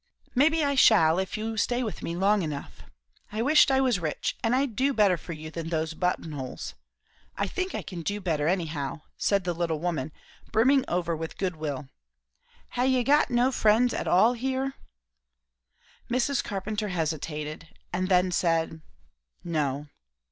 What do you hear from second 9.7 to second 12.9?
woman, brimming over with good will. "Ha'